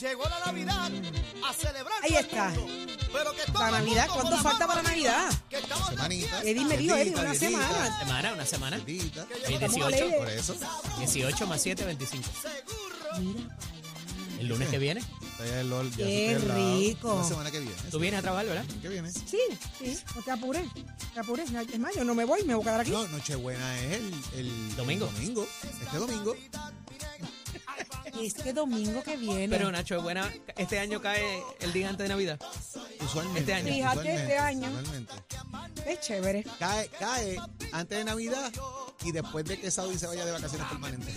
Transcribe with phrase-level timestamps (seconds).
[0.00, 0.90] Mira, llegó la Navidad
[1.46, 2.02] a celebrar.
[2.02, 2.52] Ahí está.
[3.12, 5.30] Pero que La Navidad, ¿cuánto falta para Navidad?
[5.90, 6.42] Semanita.
[6.42, 7.98] Eddie me dijo, Eddie, una semana.
[7.98, 8.78] Semana, una semana.
[8.78, 9.26] Diedita.
[9.46, 10.18] Hoy Estamos 18, alegres.
[10.18, 10.56] Por eso.
[10.98, 12.28] 18 más 7, 25.
[12.42, 13.36] seguro.
[14.38, 15.02] El lunes que viene.
[15.44, 17.18] El LOL, ya Qué rico.
[17.18, 17.74] La semana que viene.
[17.90, 18.64] Tú vienes a trabajar, ¿verdad?
[18.80, 19.10] ¿Qué viene?
[19.10, 19.38] Sí,
[19.78, 20.64] sí, no te apures,
[21.14, 21.50] te apures.
[21.50, 22.90] Es más, yo no me voy, me voy a quedar aquí.
[22.90, 25.06] No, Nochebuena es el, el Domingo.
[25.08, 25.46] el domingo.
[25.82, 26.36] Este domingo.
[28.20, 29.48] Este domingo que viene.
[29.48, 30.30] Pero Nacho, es buena.
[30.56, 32.40] Este año cae el día antes de Navidad.
[33.00, 33.40] Usualmente.
[33.40, 33.72] Este año.
[33.72, 34.68] Fíjate, este año.
[34.68, 35.14] usualmente.
[35.86, 36.44] es chévere.
[36.58, 37.38] Cae, cae
[37.72, 38.52] antes de Navidad
[39.04, 41.14] y después de que Saudi se vaya de vacaciones permanentes.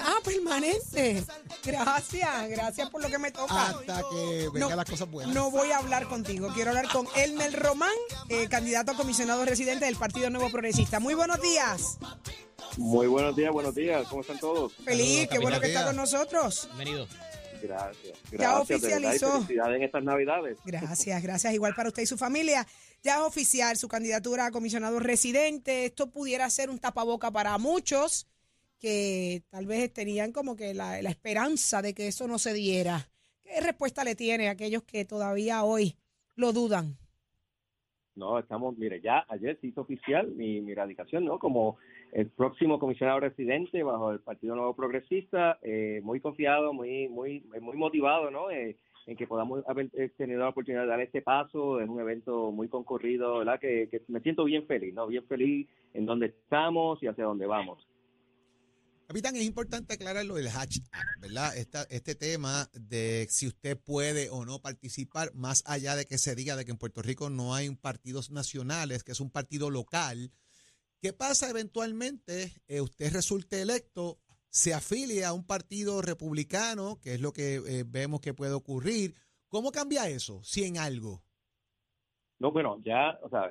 [0.00, 1.24] Ah, permanente.
[1.64, 3.68] Gracias, gracias por lo que me toca.
[3.68, 5.34] Hasta que vengan las cosas buenas.
[5.34, 7.90] No voy a hablar contigo, quiero hablar con Elmer Román,
[8.28, 11.00] eh, candidato a comisionado residente del Partido Nuevo Progresista.
[11.00, 11.98] Muy buenos días.
[12.78, 14.06] Muy buenos días, buenos días.
[14.08, 14.74] ¿Cómo están todos?
[14.76, 16.68] Feliz, qué bueno que está con nosotros.
[16.74, 17.06] Bienvenido.
[17.62, 18.18] Gracias.
[18.30, 19.32] Ya Gracias, de verdad, y oficializó.
[19.32, 20.58] Felicidades en estas Navidades.
[20.64, 21.54] Gracias, gracias.
[21.54, 22.66] Igual para usted y su familia.
[23.02, 25.84] Ya es oficial su candidatura a comisionado residente.
[25.84, 28.26] Esto pudiera ser un tapaboca para muchos
[28.78, 33.08] que tal vez tenían como que la, la esperanza de que eso no se diera.
[33.42, 35.96] ¿Qué respuesta le tiene a aquellos que todavía hoy
[36.34, 36.96] lo dudan?
[38.14, 41.38] No, estamos, mire, ya ayer se hizo oficial mi, mi radicación, ¿no?
[41.38, 41.78] Como
[42.12, 47.76] el próximo comisionado residente bajo el Partido Nuevo Progresista, eh, muy confiado, muy, muy, muy
[47.76, 48.50] motivado, ¿no?
[48.50, 51.98] Eh, en que podamos haber eh, tenido la oportunidad de dar este paso, es un
[51.98, 53.58] evento muy concurrido, ¿verdad?
[53.58, 55.06] Que, que me siento bien feliz, ¿no?
[55.06, 57.84] Bien feliz en donde estamos y hacia dónde vamos.
[59.08, 61.56] Capitán, es importante aclarar lo del hashtag, ¿verdad?
[61.56, 66.34] Esta, este tema de si usted puede o no participar, más allá de que se
[66.34, 70.30] diga de que en Puerto Rico no hay partidos nacionales, que es un partido local.
[71.02, 72.52] ¿Qué pasa eventualmente?
[72.68, 74.20] eh, usted resulte electo,
[74.50, 79.16] se afilia a un partido republicano, que es lo que eh, vemos que puede ocurrir.
[79.48, 81.24] ¿Cómo cambia eso, si en algo?
[82.38, 83.50] No, bueno, ya, o sea,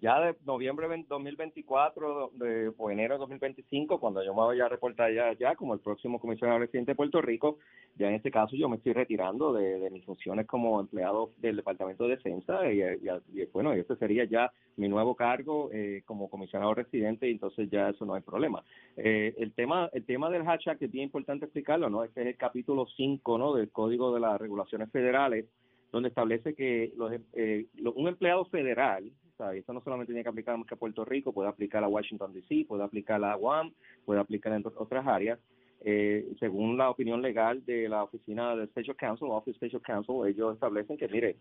[0.00, 4.68] ya de noviembre de 2024 de, o enero de 2025, cuando yo me vaya a
[4.68, 7.58] reportar ya, como el próximo comisionado residente de Puerto Rico,
[7.96, 11.56] ya en este caso yo me estoy retirando de, de mis funciones como empleado del
[11.56, 16.30] Departamento de Defensa y, y- y, bueno, este sería ya mi nuevo cargo eh, como
[16.30, 18.62] comisionado residente y entonces ya eso no hay problema.
[18.96, 22.04] Eh, el tema el tema del hashtag es bien importante explicarlo, ¿no?
[22.04, 23.54] Este es el capítulo 5, ¿no?
[23.54, 25.46] del Código de las Regulaciones Federales
[25.92, 29.58] donde establece que los, eh, un empleado federal, ¿sabe?
[29.58, 32.84] esto no solamente tiene que aplicar a Puerto Rico, puede aplicar a Washington D.C., puede
[32.84, 33.72] aplicar a Guam,
[34.04, 35.38] puede aplicar en otras áreas,
[35.82, 40.54] eh, según la opinión legal de la oficina del Special Counsel, Office Special Counsel, ellos
[40.54, 41.36] establecen que, mire,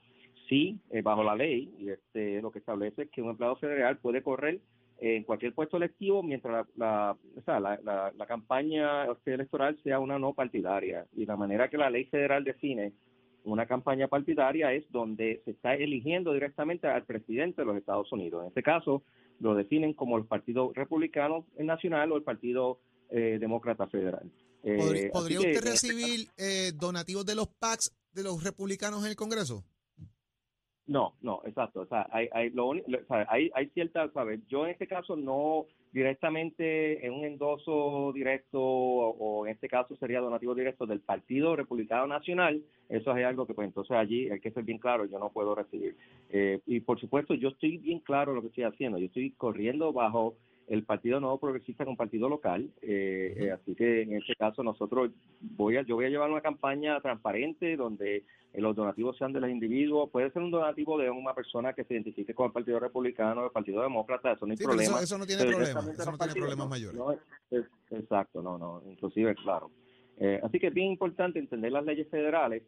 [0.48, 3.98] sí, eh, bajo la ley, y este, lo que establece es que un empleado federal
[3.98, 4.59] puede correr
[5.02, 11.06] en cualquier puesto electivo mientras la, la, campaña electoral sea una no partidaria.
[11.16, 12.92] Y la manera que la ley federal define
[13.44, 18.42] una campaña partidaria es donde se está eligiendo directamente al presidente de los Estados Unidos.
[18.42, 19.04] En este caso,
[19.40, 22.80] lo definen como el Partido Republicano Nacional o el Partido
[23.10, 24.32] eh, Demócrata Federal.
[24.64, 29.16] Eh, ¿Podría, usted este recibir eh, donativos de los PACs de los republicanos en el
[29.16, 29.64] Congreso?
[30.86, 31.82] No, no, exacto.
[31.82, 32.76] O sea, hay, hay, lo o
[33.08, 34.42] sea, hay, hay ciertas, ¿sabes?
[34.48, 40.20] Yo en este caso no directamente en un endoso directo o, en este caso sería
[40.20, 44.52] donativo directo del Partido Republicano Nacional, eso es algo que pues entonces allí hay que
[44.52, 45.96] ser bien claro, yo no puedo recibir.
[46.30, 49.92] Eh, y por supuesto yo estoy bien claro lo que estoy haciendo, yo estoy corriendo
[49.92, 50.36] bajo
[50.69, 55.09] el Partido Nuevo Progresista con partido local, eh, eh, así que en este caso nosotros
[55.41, 58.18] voy a, yo voy a llevar una campaña transparente donde
[58.53, 61.84] eh, los donativos sean de los individuos, puede ser un donativo de una persona que
[61.85, 64.94] se identifique con el Partido Republicano, el Partido Demócrata, eso no hay Sí, problema.
[64.96, 65.79] eso, eso no tiene problema.
[65.91, 66.97] Eso no tiene problemas no, mayores.
[67.00, 69.72] no, es- exacto, no, no, inclusive, claro.
[70.17, 72.61] Eh, así que es bien importante entender las leyes federales,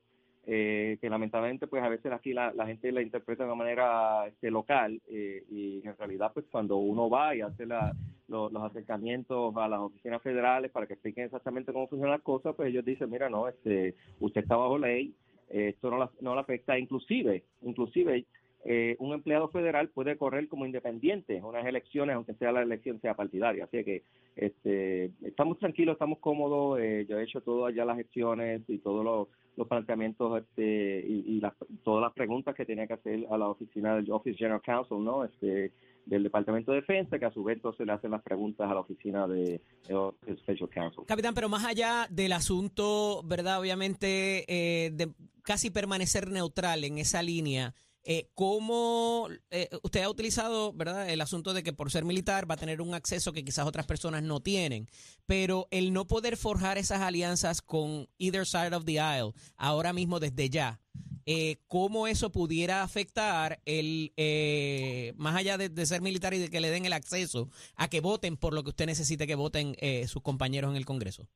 [0.47, 4.49] eh, que lamentablemente pues a veces aquí la, gente la interpreta de una manera este,
[4.49, 7.93] local eh, y en realidad pues cuando uno va y hace la,
[8.27, 12.55] lo- los acercamientos a las oficinas federales para que expliquen exactamente cómo funcionan las cosas,
[12.55, 15.13] pues ellos dicen, mira, no, este, usted está bajo ley,
[15.49, 18.25] esto no la, no la afecta, inclusive, inclusive
[18.63, 23.01] eh, un empleado federal puede correr como independiente en unas elecciones, aunque sea la elección
[23.01, 23.65] sea partidaria.
[23.65, 24.03] Así que
[24.35, 26.79] este, estamos tranquilos, estamos cómodos.
[26.79, 29.27] eh, yo he hecho todas ya las gestiones y todos los,
[29.67, 31.53] planteamientos este, y, y las,
[31.83, 35.23] todas las preguntas que tenía que hacer a la oficina del Office General Counsel, ¿no?
[35.23, 35.71] Este,
[36.05, 38.79] del Departamento de Defensa, que a su vez entonces le hacen las preguntas a la
[38.79, 41.05] oficina de, de Special Counsel.
[41.05, 43.59] Capitán, pero más allá del asunto, ¿verdad?
[43.59, 45.09] Obviamente, eh, de
[45.43, 47.73] casi permanecer neutral en esa línea.
[48.03, 52.55] Eh, ¿Cómo eh, usted ha utilizado, verdad, el asunto de que por ser militar va
[52.55, 54.87] a tener un acceso que quizás otras personas no tienen?
[55.25, 60.19] Pero el no poder forjar esas alianzas con either side of the aisle ahora mismo
[60.19, 60.81] desde ya,
[61.25, 66.59] eh, ¿cómo eso pudiera afectar el, eh, más allá de, ser militar y de que
[66.59, 70.07] le den el acceso a que voten por lo que usted necesite que voten eh,
[70.07, 71.27] sus compañeros en el Congreso?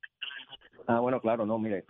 [0.88, 1.84] Ah, bueno, claro, no, mire,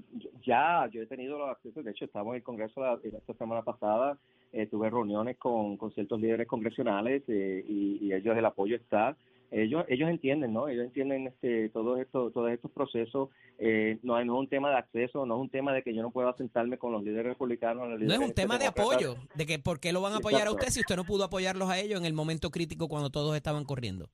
[0.46, 3.62] ya yo he tenido los accesos, de hecho estamos en el Congreso la, esta semana
[3.62, 4.18] pasada,
[4.52, 9.16] eh, tuve reuniones con, con ciertos líderes congresionales eh, y, y ellos, el apoyo está.
[9.50, 10.68] Ellos, ellos entienden, ¿no?
[10.68, 13.28] Ellos entienden este, todo esto, todos estos procesos.
[13.58, 16.02] Eh, no, no es un tema de acceso, no es un tema de que yo
[16.02, 17.88] no pueda sentarme con los líderes republicanos.
[17.88, 20.48] Los No es un tema de apoyo, de que por qué lo van a apoyar
[20.48, 23.36] a usted si usted no pudo apoyarlos a ellos en el momento crítico cuando todos
[23.36, 24.10] estaban corriendo.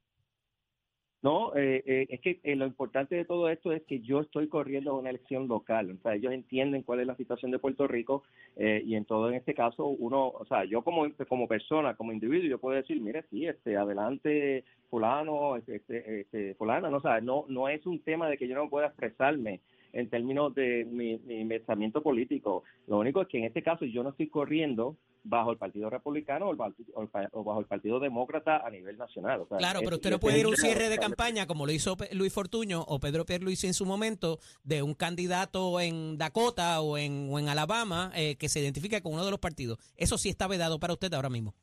[1.22, 4.48] No, eh, eh, es que eh, lo importante de todo esto es que yo estoy
[4.48, 8.24] corriendo una elección local, o sea, ellos entienden cuál es la situación de Puerto Rico
[8.56, 12.12] eh, y en todo en este caso uno, o sea, yo como como persona, como
[12.12, 17.20] individuo, yo puedo decir, mire, sí, este, adelante fulano, este, este, este, fulana, no, o
[17.20, 19.60] no, no es un tema de que yo no pueda expresarme
[19.92, 22.64] en términos de mi, mi pensamiento político.
[22.88, 26.48] Lo único es que en este caso yo no estoy corriendo bajo el Partido Republicano
[26.48, 26.60] o, el
[26.94, 29.40] o el pa- o bajo el Partido Demócrata a nivel nacional.
[29.42, 31.72] o sea, Claro, pero usted no puede ir a un cierre de campaña como lo
[31.72, 36.98] hizo Luis Fortuño o Pedro Pierluisi en su momento de un candidato en Dakota o
[36.98, 39.78] en, o en Alabama eh, que se identifique con uno de los partidos.
[39.96, 41.54] Eso sí está vedado para usted ahora mismo.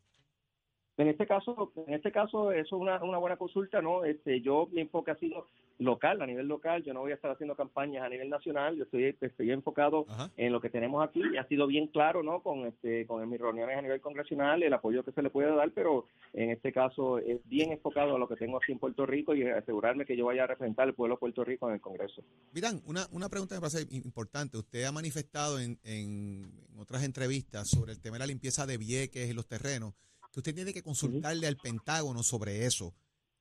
[0.97, 4.03] En este caso, en este caso eso es una, una buena consulta, ¿no?
[4.03, 5.47] Este, yo mi enfoque ha sido
[5.79, 6.83] local, a nivel local.
[6.83, 8.75] Yo no voy a estar haciendo campañas a nivel nacional.
[8.77, 10.29] Yo estoy, estoy enfocado Ajá.
[10.37, 12.43] en lo que tenemos aquí y ha sido bien claro, ¿no?
[12.43, 15.71] Con este, con mis reuniones a nivel congresional, el apoyo que se le puede dar,
[15.73, 19.33] pero en este caso es bien enfocado a lo que tengo aquí en Puerto Rico
[19.33, 22.21] y asegurarme que yo vaya a representar al pueblo de Puerto Rico en el Congreso.
[22.53, 24.57] Miran, una, una pregunta que me parece importante.
[24.57, 28.77] Usted ha manifestado en, en- en otras entrevistas sobre el tema de la limpieza de
[28.77, 29.93] Vieques y los terrenos,
[30.31, 32.93] que usted tiene que consultarle al Pentágono sobre eso.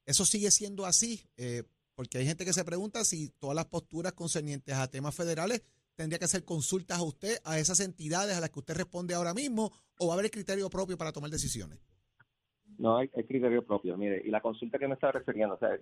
[0.06, 1.20] ¿Eso sigue siendo así?
[1.36, 1.64] Eh,
[1.98, 5.64] porque hay gente que se pregunta si todas las posturas concernientes a temas federales
[5.96, 9.34] tendría que hacer consultas a usted, a esas entidades a las que usted responde ahora
[9.34, 11.80] mismo, o va a haber criterio propio para tomar decisiones.
[12.78, 15.76] No hay, criterio propio, mire, y la consulta que me estaba refiriendo, o sea,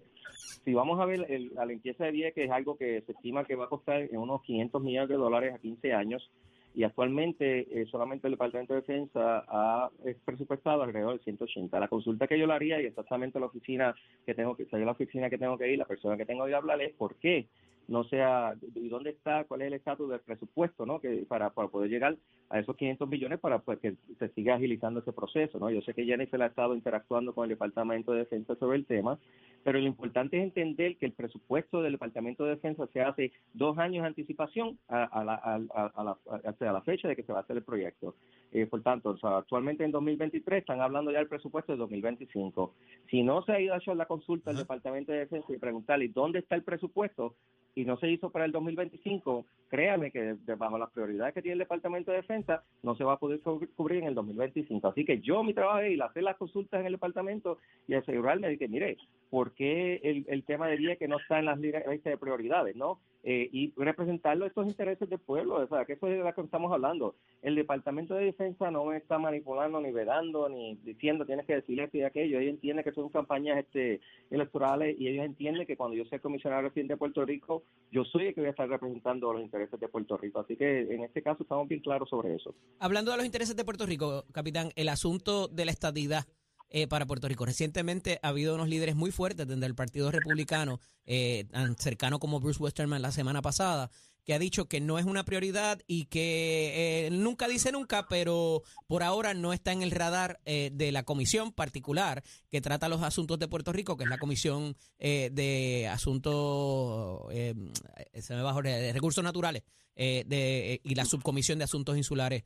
[0.64, 3.54] si vamos a ver el- la limpieza de Vieques es algo que se estima que
[3.54, 6.30] va a costar en unos 500 millones de dólares a 15 años
[6.76, 9.90] y actualmente eh, solamente el Departamento de Defensa ha
[10.26, 11.80] presupuestado alrededor de 180.
[11.80, 13.94] La consulta que yo le haría y exactamente la oficina
[14.26, 16.84] que tengo que, la oficina que tengo que ir, la persona que tengo que hablarle
[16.84, 17.46] es por qué
[17.88, 21.00] no sea, y dónde está, cuál es el estatus del presupuesto, ¿no?
[21.00, 22.16] Que para, para poder llegar
[22.48, 25.70] a esos 500 millones para pues, que se siga agilizando ese proceso, ¿no?
[25.70, 29.18] Yo sé que Jennifer ha estado interactuando con el Departamento de Defensa sobre el tema,
[29.64, 33.78] pero lo importante es entender que el presupuesto del Departamento de Defensa se hace dos
[33.78, 37.42] años de anticipación a, a la, a, la, la fecha de que se va a
[37.42, 38.14] hacer el proyecto.
[38.52, 42.74] Eh, por tanto, o sea, actualmente en 2023 están hablando ya del presupuesto de 2025.
[43.10, 44.56] Si no se ha ido a hacer la consulta al.
[44.56, 47.34] Departamento de Defensa y preguntarle dónde está el presupuesto,
[47.76, 51.52] y no se hizo para el 2025, créame que de- bajo las prioridades que tiene
[51.52, 54.88] el Departamento de Defensa no se va a poder cub- cubrir en el 2025.
[54.88, 57.94] Así que yo mi trabajo es ir a hacer las consultas en el departamento y
[57.94, 58.96] asegurarme de que, mire,
[59.30, 62.74] ¿por qué el, el tema de día que no está en las listas de prioridades,
[62.76, 62.98] no?
[63.28, 66.40] Eh, y representarlo estos intereses del pueblo, o sea, que eso es de lo que
[66.42, 67.16] estamos hablando.
[67.42, 71.80] El Departamento de Defensa no me está manipulando, ni vedando, ni diciendo tienes que decir
[71.80, 72.38] esto y aquello.
[72.38, 76.62] Ellos entienden que son campañas este, electorales y ellos entienden que cuando yo sea comisionado
[76.62, 79.88] residente de Puerto Rico, yo soy el que voy a estar representando los intereses de
[79.88, 80.40] Puerto Rico.
[80.40, 82.54] Así que en este caso estamos bien claros sobre eso.
[82.78, 86.26] Hablando de los intereses de Puerto Rico, capitán, el asunto de la estadidad
[86.68, 87.46] eh, para Puerto Rico.
[87.46, 92.40] Recientemente ha habido unos líderes muy fuertes desde el Partido Republicano, eh, tan cercano como
[92.40, 93.90] Bruce Westerman la semana pasada,
[94.26, 98.62] que ha dicho que no es una prioridad y que eh, nunca dice nunca, pero
[98.88, 103.02] por ahora no está en el radar eh, de la comisión particular que trata los
[103.02, 108.92] asuntos de Puerto Rico, que es la comisión eh, de asuntos, se me Jorge, de
[108.92, 109.62] recursos naturales
[109.94, 112.42] de, y la subcomisión de asuntos insulares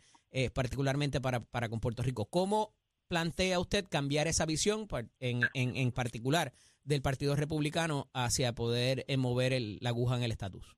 [0.52, 2.26] particularmente para, para con Puerto Rico.
[2.26, 2.74] ¿Cómo
[3.08, 4.86] plantea usted cambiar esa visión
[5.18, 6.52] en, en, en particular
[6.84, 10.76] del Partido Republicano hacia poder mover el- la aguja en el estatus?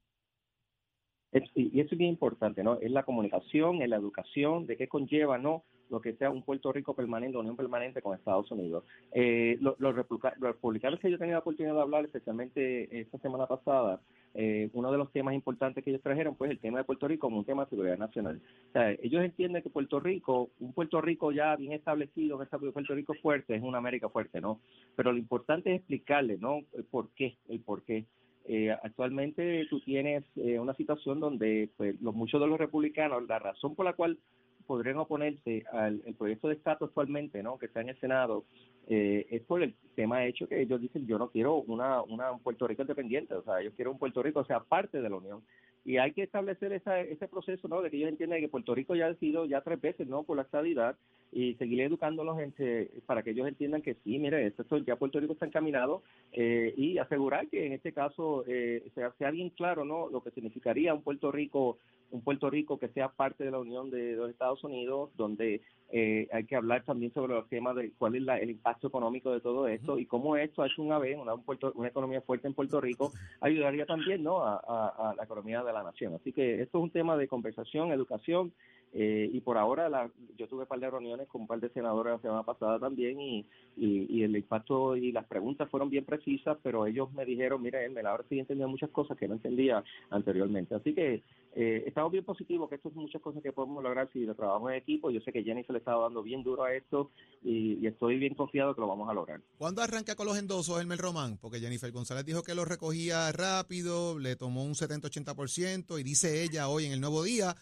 [1.55, 2.79] Y eso es bien importante, ¿no?
[2.81, 5.65] Es la comunicación, es la educación, de qué conlleva, ¿no?
[5.89, 8.85] Lo que sea un Puerto Rico permanente, unión permanente con Estados Unidos.
[9.13, 10.07] Eh, lo- los, los
[10.41, 14.01] republicanos que yo he tenido la oportunidad de hablar, especialmente esta semana pasada,
[14.35, 17.27] eh, uno de los temas importantes que ellos trajeron, pues el tema de Puerto Rico
[17.29, 18.41] como un tema de seguridad nacional.
[18.69, 22.95] O sea, ellos entienden que Puerto Rico, un Puerto Rico ya bien establecido, un Puerto
[22.95, 24.61] Rico fuerte, es una América fuerte, ¿no?
[24.97, 26.61] Pero lo importante es explicarle, ¿no?
[26.75, 28.05] El por qué, el por qué.
[28.45, 33.39] Eh, actualmente tú tienes eh, una situación donde pues, los, muchos de los republicanos, la
[33.39, 34.19] razón por la cual
[34.67, 37.59] podrían oponerse al proyecto de estatus actualmente, ¿no?
[37.59, 38.45] que está en el Senado,
[38.89, 42.41] eh, es por el tema hecho que ellos dicen yo no quiero una, una un
[42.41, 45.17] Puerto Rico independiente, o sea, yo quiero un Puerto Rico que sea parte de la
[45.17, 45.43] Unión
[45.85, 47.83] y hay que establecer esa, ese proceso, ¿no?
[47.83, 50.23] De que ellos entiendan que Puerto Rico ya ha sido ya tres veces, ¿no?
[50.23, 50.97] Por la estabilidad
[51.33, 55.33] y seguir educándolos entre, para que ellos entiendan que sí, mire, esto- ya Puerto Rico
[55.33, 60.09] está encaminado eh, y asegurar que en este caso eh, sea, sea bien claro, ¿no?
[60.11, 61.79] Lo que significaría un Puerto Rico
[62.13, 65.61] un Puerto Rico que sea parte de la Unión de, los Estados Unidos, donde
[65.95, 69.31] eh, hay que hablar también sobre los temas de cuál es la- el impacto económico
[69.33, 72.47] de todo esto y cómo esto es una vez una, un Puerto- una economía fuerte
[72.49, 76.15] en Puerto Rico ayudaría también no a, a- a la economía de la nación.
[76.15, 78.53] Así que esto es un tema de conversación, educación
[78.95, 81.71] eh, y por ahora la, yo tuve un par de reuniones con un par de
[81.71, 83.47] senadores la semana pasada también y,
[83.77, 88.07] y, el impacto y las preguntas fueron bien precisas, pero ellos me dijeron, mira, Elmer,
[88.07, 90.75] ahora sí entendía muchas cosas que no entendía anteriormente.
[90.75, 91.23] Así que
[91.55, 94.73] eh, estamos bien positivos que esto es muchas cosas que podemos lograr si lo trabajamos
[94.73, 95.11] en equipo.
[95.11, 97.11] Yo sé que Jenny se le está dando bien duro a esto
[97.43, 99.41] y, y estoy bien confiado que lo vamos a lograr.
[99.57, 101.39] ¿Cuándo arranca con los endosos Elmer Román?
[101.39, 106.69] Porque Jennifer González dijo que lo recogía rápido, le tomó un 70-80% y dice ella
[106.69, 107.57] hoy en el Nuevo Día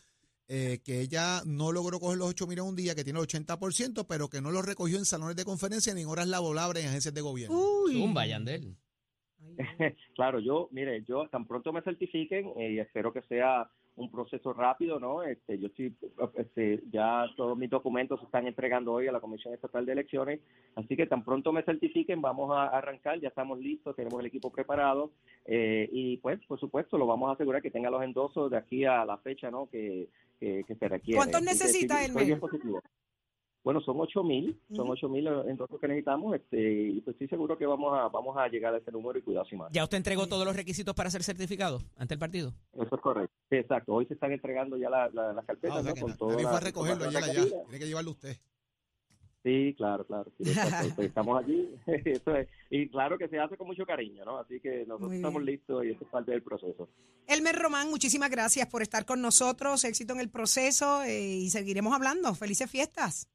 [0.52, 3.26] eh, que ella no logró coger los 8 mil en un día, que tiene el
[3.26, 6.88] 80%, pero que no lo recogió en salones de conferencia ni en horas laborables en
[6.88, 7.56] agencias de gobierno.
[7.56, 8.00] Uy.
[8.00, 8.74] Zumba, Yandel.
[10.16, 14.52] claro, yo, mire, yo tan pronto me certifiquen eh, y espero que sea un proceso
[14.52, 15.22] rápido, ¿no?
[15.22, 15.94] Este, yo estoy,
[16.34, 20.40] este, ya todos mis documentos se están entregando hoy a la Comisión Estatal de Elecciones,
[20.74, 24.50] así que tan pronto me certifiquen vamos a arrancar, ya estamos listos, tenemos el equipo
[24.50, 25.12] preparado
[25.44, 28.84] eh, y pues, por supuesto, lo vamos a asegurar que tenga los endosos de aquí
[28.84, 29.68] a la fecha, ¿no?
[29.68, 30.08] Que,
[30.40, 31.18] que, que se requiere.
[31.18, 32.80] ¿Cuántos necesita, bien positivo.
[33.62, 37.58] Bueno, son ocho mil, son ocho mil entonces que necesitamos, este, y pues estoy seguro
[37.58, 39.70] que vamos a, vamos a llegar a ese número y cuidado sin más.
[39.70, 42.54] ¿Ya usted entregó todos los requisitos para ser certificado ante el partido?
[42.72, 43.34] Eso es correcto.
[43.50, 43.92] Sí, exacto.
[43.92, 45.94] Hoy se están entregando ya la- la- las carpetas, Ah, o sea ¿no?
[45.94, 47.20] que Con na- toda la fue a recogerlo allá.
[47.20, 47.56] requerida.
[47.64, 48.36] Tiene que llevarlo usted.
[49.42, 50.30] Sí, claro, claro.
[50.38, 50.44] sí.
[50.94, 51.68] Pues estamos allí.
[51.86, 52.48] Eso es.
[52.68, 54.38] Y claro que se hace con mucho cariño, ¿no?
[54.38, 56.88] Así que nosotros estamos listos y eso es parte del proceso.
[57.26, 59.84] Elmer Román, muchísimas gracias por estar con nosotros.
[59.84, 62.34] Éxito en el proceso eh, y seguiremos hablando.
[62.34, 63.28] Felices fiestas.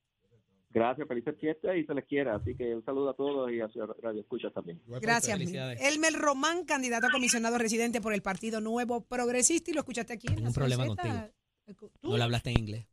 [0.69, 2.35] Gracias, felices fiestas y se les quiera.
[2.35, 4.81] Así que un saludo a todos y a su radio escuchas también.
[5.01, 5.39] Gracias.
[5.39, 10.27] Elmer Román, candidato a comisionado residente por el Partido Nuevo Progresista y lo escuchaste aquí.
[10.27, 11.31] en un problema Z.
[11.77, 11.89] ¿Tú?
[12.03, 12.85] No le hablaste en inglés.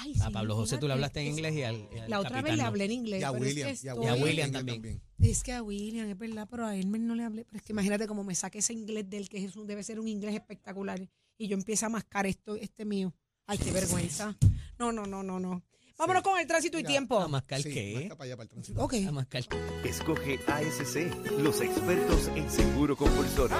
[0.00, 2.20] Ay, A sí, Pablo José tú le hablaste en inglés y al, y al La
[2.20, 3.20] otra vez le hablé en inglés.
[3.20, 3.66] Y a pero es William.
[3.68, 5.02] que y a estoy- Y a William también.
[5.18, 7.44] Es que a William, es verdad, pero a Elmer no le hablé.
[7.44, 9.98] Pero es que imagínate cómo me saque ese inglés del que es un- debe ser
[10.00, 11.08] un inglés espectacular.
[11.36, 13.14] Y yo empiezo a mascar esto, este mío.
[13.46, 14.36] Ay, qué vergüenza.
[14.78, 15.62] No, no, no, no, no.
[15.96, 17.18] Vámonos con el tránsito y Mira, tiempo.
[17.18, 17.94] ¿A mascar Sí, qué?
[17.94, 18.80] marca para allá, para el tránsito.
[18.84, 18.94] Ok.
[19.08, 19.88] A mascar qué?
[19.88, 21.10] Escoge ASC,
[21.42, 23.56] los expertos en seguro compulsorio.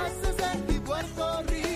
[0.68, 1.67] y Puerto Rico,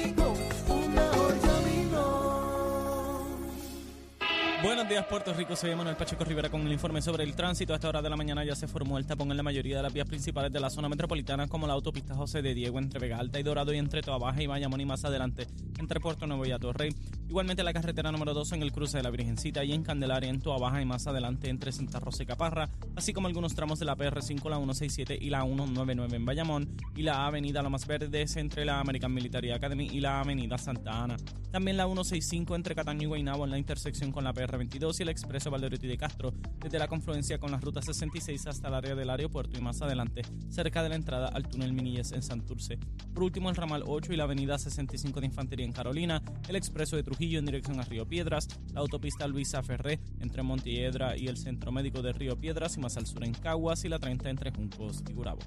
[4.83, 5.55] Buenos días, Puerto Rico.
[5.55, 7.73] Soy Manuel Pacheco Rivera con el informe sobre el tránsito.
[7.73, 9.83] A esta hora de la mañana ya se formó el tapón en la mayoría de
[9.85, 13.19] las vías principales de la zona metropolitana, como la autopista José de Diego entre Vega
[13.19, 15.47] Alta y Dorado y entre Toa Baja y Bayamón y más adelante
[15.79, 16.93] entre Puerto Nuevo y Atorrey.
[17.33, 20.43] Igualmente la carretera número 2 en el cruce de la Virgencita y en Candelaria en
[20.43, 23.87] Toa Baja y más adelante entre Santa Rosa y Caparra, así como algunos tramos de
[23.87, 28.67] la PR5, la 167 y la 199 en Bayamón y la avenida Lomas Verdes entre
[28.67, 31.17] la American Military Academy y la avenida Santa Ana.
[31.51, 35.09] También la 165 entre Cataño y Guaynabo en la intersección con la PR22 y el
[35.09, 39.09] expreso Valderotti de Castro desde la confluencia con la ruta 66 hasta el área del
[39.09, 40.21] aeropuerto y más adelante
[40.51, 42.79] cerca de la entrada al túnel Minilles en Santurce.
[43.15, 46.97] Por último el ramal 8 y la avenida 65 de Infantería en Carolina, el expreso
[46.97, 51.37] de Trujillo en dirección a Río Piedras, la autopista Luisa Ferré entre Montiedra y el
[51.37, 54.51] Centro Médico de Río Piedras y más al sur en Caguas y la 30 entre
[54.51, 55.41] Juncos y Gurabo.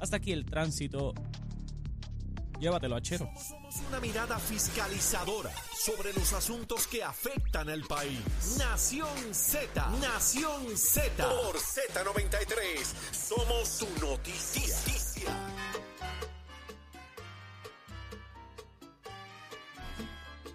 [0.00, 1.14] Hasta aquí el tránsito.
[2.60, 3.30] Llévatelo a Chero.
[3.36, 5.50] Somos una mirada fiscalizadora
[5.86, 8.20] sobre los asuntos que afectan al país.
[8.58, 11.24] Nación Z, Nación Z.
[11.24, 15.57] Por Z93, somos su noticia.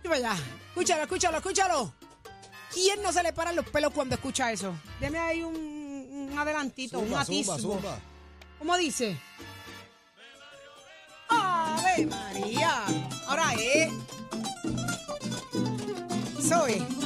[0.09, 0.35] Vaya.
[0.69, 1.93] Escúchalo, escúchalo, escúchalo.
[2.73, 4.73] ¿Quién no se le paran los pelos cuando escucha eso?
[4.99, 7.57] Deme ahí un, un adelantito, un atisbo.
[7.57, 7.99] zumba, zumba.
[8.57, 9.17] ¿Cómo dice?
[11.29, 12.83] ¡Ave María!
[13.27, 13.91] Ahora es.
[16.39, 17.02] Eso es.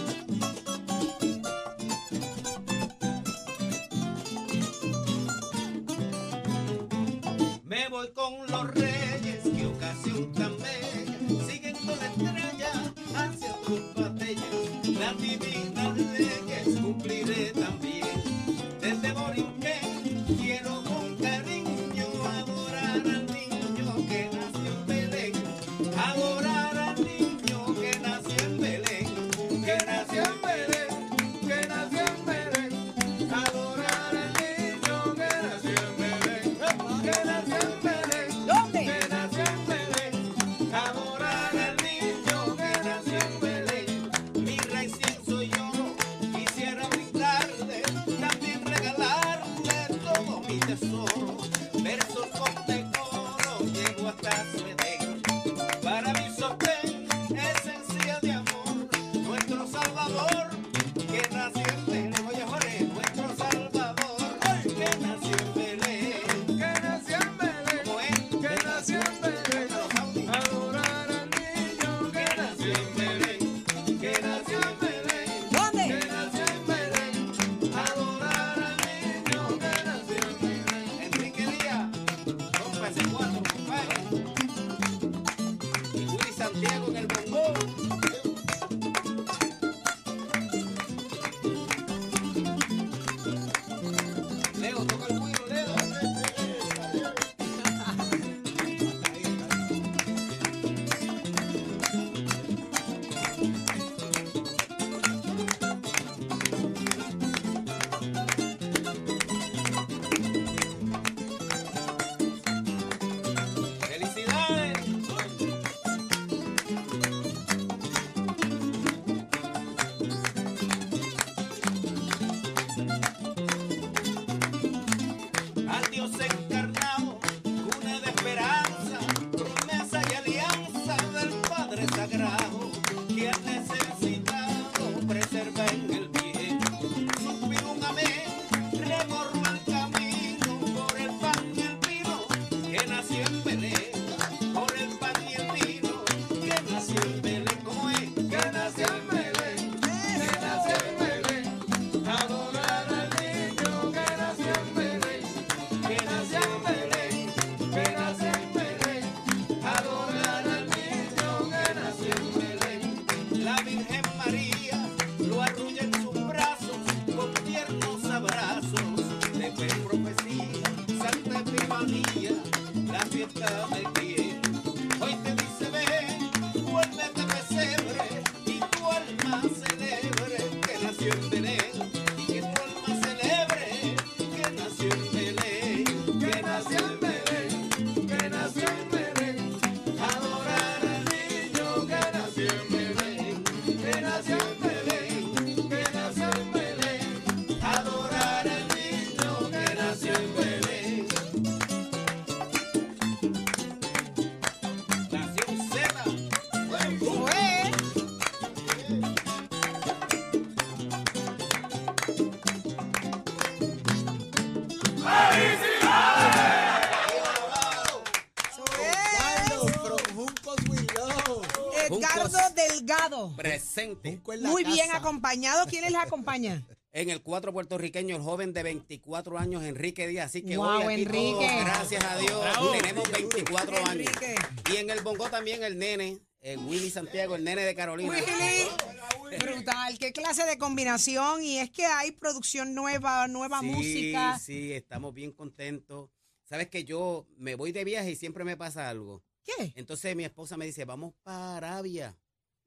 [221.87, 223.35] Edgardo Delgado.
[223.35, 224.21] Presente.
[224.41, 225.65] Muy bien acompañado.
[225.67, 226.65] ¿Quién les acompaña?
[226.93, 230.27] En el cuatro puertorriqueño, el joven de 24 años, Enrique Díaz.
[230.27, 231.31] Así que Guau, hoy aquí Enrique.
[231.31, 233.89] todos, gracias a Dios, tenemos 24 años.
[233.91, 234.35] Enrique.
[234.73, 238.09] Y en el bongo también el nene, el Willy Santiago, el nene de Carolina.
[238.09, 239.37] Willy.
[239.39, 239.97] Brutal.
[239.99, 241.43] Qué clase de combinación.
[241.43, 244.39] Y es que hay producción nueva, nueva sí, música.
[244.39, 246.09] Sí, estamos bien contentos.
[246.43, 249.21] Sabes que yo me voy de viaje y siempre me pasa algo.
[249.47, 249.73] ¿Qué?
[249.75, 252.15] Entonces mi esposa me dice, vamos para Arabia.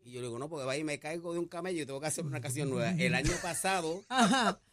[0.03, 2.01] Y yo le digo, no, porque va y me caigo de un camello y tengo
[2.01, 2.91] que hacer una canción nueva.
[2.93, 4.03] El año pasado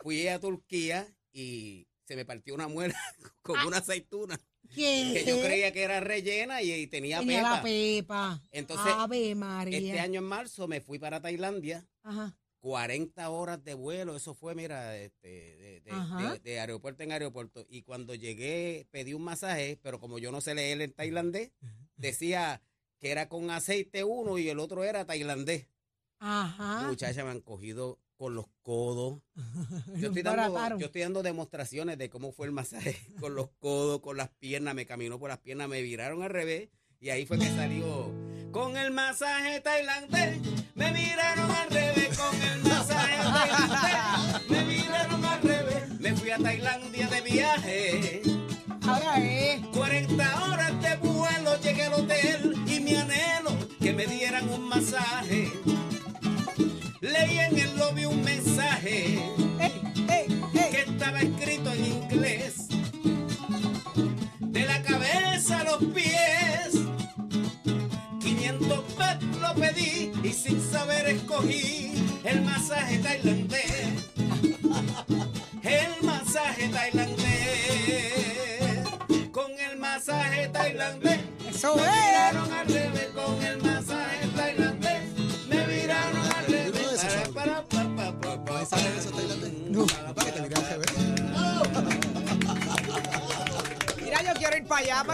[0.02, 2.96] fui a Turquía y se me partió una muela
[3.42, 4.40] con una aceituna.
[4.74, 5.12] ¿Qué?
[5.14, 7.56] Que yo creía que era rellena y, y tenía, Tenía pepa.
[7.58, 8.42] la pepa.
[8.52, 9.78] Entonces, Ave María.
[9.78, 11.86] Este año en marzo me fui para Tailandia.
[12.04, 12.38] Ajá.
[12.60, 17.66] 40 horas de vuelo, eso fue, mira, este, de, de- de aeropuerto en aeropuerto.
[17.70, 21.52] Y cuando llegué, pedí un masaje, pero como yo no sé leer en tailandés,
[21.98, 22.62] decía
[23.00, 25.68] que era con aceite uno y el otro era tailandés.
[26.20, 26.88] Ajá.
[26.88, 29.22] Muchachas me han cogido con los codos.
[29.96, 34.02] Yo estoy, dando, yo estoy dando demostraciones de cómo fue el masaje con los codos,
[34.02, 37.38] con las piernas, me caminó por las piernas, me viraron al revés y ahí fue
[37.38, 38.12] que salió
[38.52, 40.40] con el masaje tailandés.
[40.74, 44.50] Me miraron al revés con el masaje tailandés.
[44.50, 46.00] Me miraron al revés.
[46.00, 48.22] Me fui a Tailandia de viaje.
[48.82, 49.66] Ahora es.
[49.68, 50.67] 40 horas
[52.68, 55.52] y mi anhelo que me dieran un masaje.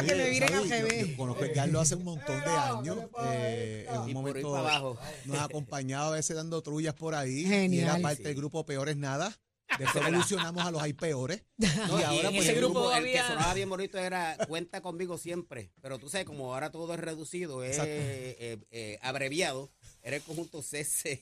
[0.08, 2.98] Para que me miren al Saudi, yo- Conozco a Edgardo hace un montón de años.
[3.26, 4.98] eh, en un Y momento abajo.
[5.26, 7.42] nos ha acompañado a veces dando trullas por ahí.
[7.42, 7.84] Y Genial.
[7.90, 9.38] era parte del grupo Peores Nada.
[9.80, 11.44] Después evolucionamos a los Hay Peores.
[11.58, 14.38] No, y ahora en pues ese el grupo, grupo- el que sonaba bien bonito era
[14.48, 15.72] Cuenta conmigo siempre.
[15.82, 19.72] Pero tú sabes, como ahora todo es reducido, es eh, eh, abreviado,
[20.04, 21.22] era el conjunto CC.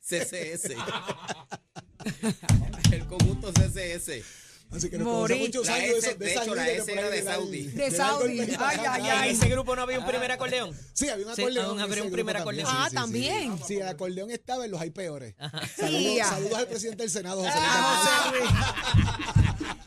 [0.00, 0.70] CCS.
[2.92, 4.22] el conjunto CCS.
[4.72, 5.38] Así que nos Morí.
[5.40, 7.62] muchos La años S, de, de hecho, la S era de Saudi.
[7.66, 8.40] De Saudi.
[8.40, 9.30] Ay, ay, ¿En ay.
[9.30, 10.72] ese grupo no había un primer acordeón?
[10.92, 11.80] Sí, había un Sí, acordeón.
[11.80, 12.68] habría ese un primer acordeón.
[12.70, 13.58] Ah, también.
[13.66, 15.34] Sí, el acordeón estaba en los hay peores.
[15.76, 18.50] Sí, Saludos, al presidente del Senado, José Luis Ah, Luis.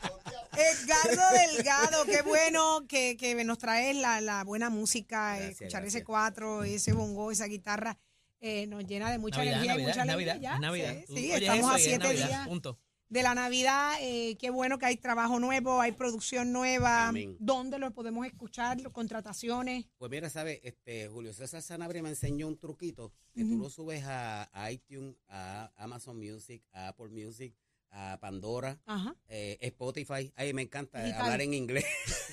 [0.56, 5.80] Edgardo Delgado, qué bueno que, que nos traes la, la buena música, eh, Gracias, escuchar
[5.82, 5.94] gracias.
[5.96, 7.98] ese cuatro, ese bongo, esa guitarra,
[8.40, 10.50] eh, nos llena de mucha Navidad, energía y Navidad, mucha Navidad, alegría.
[10.50, 10.94] es ya, Navidad.
[11.08, 12.78] Sí, sí, estamos eso a y es siete Navidad, días Punto.
[13.08, 13.94] De la Navidad.
[14.00, 17.08] eh, qué bueno que hay trabajo nuevo, hay producción nueva.
[17.08, 17.36] Amén.
[17.38, 18.82] ¿Dónde lo podemos escuchar?
[18.92, 19.86] Contrataciones.
[19.98, 20.60] Pues mira, ¿sabes?
[20.62, 25.16] Este, Julio César Sanabria me enseñó un truquito que tú lo subes a, a iTunes,
[25.28, 27.54] a Amazon Music, a Apple Music,
[27.90, 28.80] a Pandora,
[29.28, 30.32] eh, Spotify.
[30.34, 31.22] Ay, me encanta Digital.
[31.22, 31.84] hablar en inglés.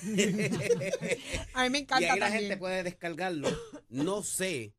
[1.54, 3.48] A mí me y encanta ahí la gente puede descargarlo.
[3.88, 4.74] No sé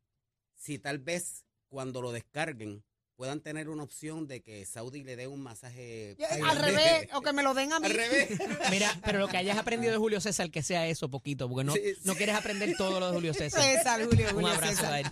[0.54, 2.84] si tal vez cuando lo descarguen
[3.16, 6.16] puedan tener una opción de que Saudi le dé un masaje.
[6.44, 7.86] Al revés, o que me lo den a mí.
[7.86, 8.28] Al revés.
[8.70, 11.72] Mira, pero lo que hayas aprendido de Julio César, que sea eso poquito, porque no,
[11.74, 12.00] Sí, sí.
[12.04, 13.62] no quieres aprender todo lo de Julio César.
[13.62, 14.92] César, Julio, Un Julio abrazo César.
[14.92, 15.06] a él.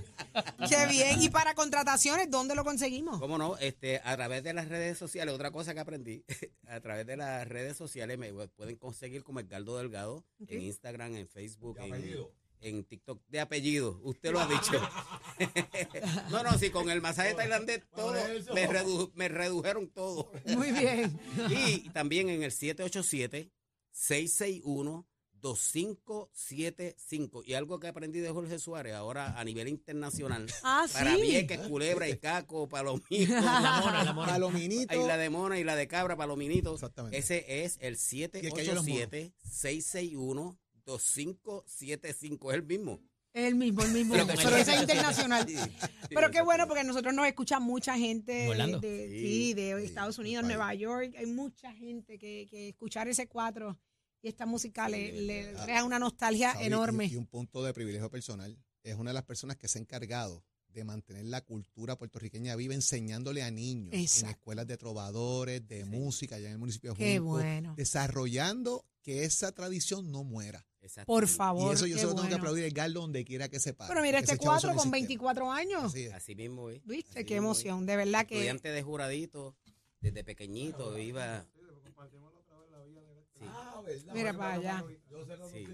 [0.68, 1.22] Qué bien.
[1.22, 3.20] Y para contrataciones, ¿dónde lo conseguimos?
[3.20, 3.56] ¿Cómo no?
[3.58, 6.24] Este, a través de las redes sociales, otra cosa que aprendí,
[6.66, 11.28] a través de las redes sociales me pueden conseguir como Edgardo Delgado en Instagram, en
[11.28, 11.94] Facebook, en,
[12.62, 14.00] en TikTok de apellido.
[14.04, 14.72] Usted lo ha dicho.
[16.30, 18.12] no, no, sí, con el masaje tailandés todo,
[18.54, 20.30] me, redu- me redujeron todo.
[20.46, 21.18] Muy bien.
[21.50, 22.52] y también en el
[26.22, 27.42] 787-661-2575.
[27.44, 30.46] Y algo que aprendí de Jorge Suárez ahora a nivel internacional.
[30.62, 31.22] Ah, Para sí.
[31.22, 33.34] Vieques, Culebra y Caco, Palomino.
[33.40, 34.32] La mona, la mona.
[34.32, 34.94] Palominito.
[34.94, 36.74] Y la de Mona y la de Cabra, Palominitos.
[36.74, 37.18] Exactamente.
[37.18, 37.96] Ese es el
[40.02, 40.14] Y
[40.86, 41.64] el que hay en los monos.
[41.66, 42.48] 787-661-2575.
[42.50, 43.00] Es el mismo.
[43.34, 44.12] El mismo, el mismo.
[44.14, 45.48] Pero Pero, ese es internacional.
[45.48, 48.78] Sí, sí, Pero qué bueno porque nosotros nos escucha mucha gente de, Orlando.
[48.80, 50.44] de- Sí, sí, de Estados Unidos.
[50.44, 51.14] Nueva York.
[51.16, 53.78] Hay mucha gente que, que escuchar ese cuatro
[54.20, 57.06] y esta música le, le crea una nostalgia enorme.
[57.06, 58.56] Y, un punto de privilegio personal.
[58.82, 62.74] Es una de las personas que se ha encargado de mantener la cultura puertorriqueña viva,
[62.74, 67.32] enseñándole a niños en escuelas de trovadores, de música, allá en el municipio de Junco,
[67.32, 67.74] bueno.
[67.76, 70.66] desarrollando que esa tradición no muera.
[70.82, 71.06] Exactamente.
[71.06, 71.70] Por favor.
[71.70, 72.36] y eso yo qué se lo tengo que bueno.
[72.42, 73.88] aplaudir a Edgardo donde quiera que se pare.
[73.88, 74.96] Pero mira, este cuatro solo con existe.
[75.06, 75.84] 24 años.
[75.84, 76.12] Así es.
[76.12, 76.84] Así mismo es.
[76.84, 77.20] ¿Viste?
[77.20, 77.38] Así Qué es.
[77.38, 77.86] emoción.
[77.86, 78.34] De verdad que.
[78.34, 79.56] Estudiante de juradito,
[80.00, 81.44] desde pequeñito, iba.
[83.38, 84.84] Sí, Mira para allá.
[85.52, 85.66] sí.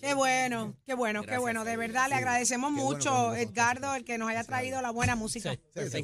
[0.00, 1.64] Qué bueno, qué bueno, qué bueno.
[1.64, 5.52] De verdad, le agradecemos Qué mucho, Edgardo, el que nos haya traído la buena música.
[5.74, 5.90] Sí.
[5.90, 6.02] Sí,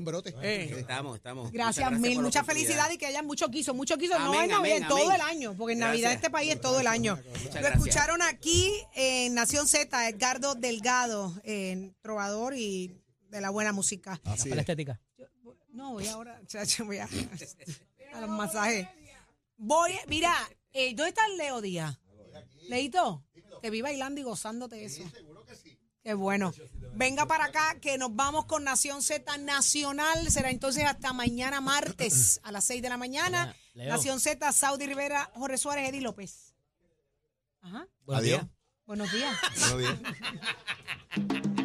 [0.00, 0.34] brote.
[0.42, 0.74] Eh.
[0.78, 1.52] Estamos, estamos.
[1.52, 4.82] Gracias mil, mucha felicidad y que haya mucho quiso, mucho quiso, no en Navidad, amén,
[4.82, 5.16] en todo amén.
[5.16, 6.22] el año, porque en Navidad Gracias.
[6.24, 7.16] este país es todo el año.
[7.16, 7.74] Lo gracias.
[7.74, 12.96] escucharon aquí en Nación Z, Edgardo Delgado, en trovador y
[13.28, 14.20] de la buena música.
[14.24, 14.68] Así Para la es.
[14.68, 15.00] estética.
[15.72, 17.08] No, voy ahora, chacho, voy a,
[18.14, 18.86] a los masajes.
[19.56, 20.32] Voy, mira,
[20.72, 21.98] eh, ¿dónde está el Leo Díaz?
[22.68, 23.22] Leito,
[23.64, 25.02] te vi bailando y gozándote eso.
[26.02, 26.52] Qué bueno.
[26.92, 30.30] Venga para acá que nos vamos con Nación Z Nacional.
[30.30, 33.56] Será entonces hasta mañana martes a las 6 de la mañana.
[33.72, 33.88] Leo.
[33.88, 36.54] Nación Z, Saudi Rivera, Jorge Suárez, Eddie López.
[37.62, 37.88] Ajá.
[38.04, 38.40] Buenos Adiós.
[38.42, 38.52] días.
[38.84, 39.38] Buenos días.
[39.70, 39.98] Buenos
[41.16, 41.54] días.